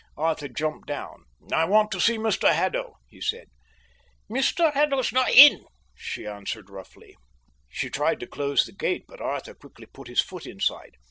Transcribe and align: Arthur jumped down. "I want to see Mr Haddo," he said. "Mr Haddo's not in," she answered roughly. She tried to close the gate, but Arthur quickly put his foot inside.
Arthur 0.17 0.47
jumped 0.47 0.87
down. 0.87 1.25
"I 1.53 1.63
want 1.65 1.91
to 1.91 2.01
see 2.01 2.17
Mr 2.17 2.51
Haddo," 2.51 2.95
he 3.07 3.21
said. 3.21 3.49
"Mr 4.27 4.73
Haddo's 4.73 5.11
not 5.13 5.29
in," 5.29 5.63
she 5.93 6.25
answered 6.25 6.71
roughly. 6.71 7.15
She 7.69 7.91
tried 7.91 8.19
to 8.21 8.25
close 8.25 8.65
the 8.65 8.71
gate, 8.71 9.05
but 9.07 9.21
Arthur 9.21 9.53
quickly 9.53 9.85
put 9.85 10.07
his 10.07 10.19
foot 10.19 10.47
inside. 10.47 10.95